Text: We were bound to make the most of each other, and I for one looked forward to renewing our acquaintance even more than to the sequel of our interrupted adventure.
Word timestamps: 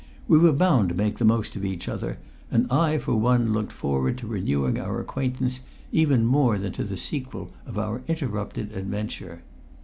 We 0.27 0.39
were 0.39 0.51
bound 0.51 0.89
to 0.89 0.95
make 0.95 1.19
the 1.19 1.25
most 1.25 1.55
of 1.55 1.63
each 1.63 1.87
other, 1.87 2.17
and 2.49 2.65
I 2.71 2.97
for 2.97 3.13
one 3.15 3.53
looked 3.53 3.71
forward 3.71 4.17
to 4.17 4.25
renewing 4.27 4.79
our 4.79 4.99
acquaintance 4.99 5.59
even 5.91 6.25
more 6.25 6.57
than 6.57 6.71
to 6.71 6.83
the 6.83 6.97
sequel 6.97 7.51
of 7.67 7.77
our 7.77 8.01
interrupted 8.07 8.71
adventure. 8.73 9.43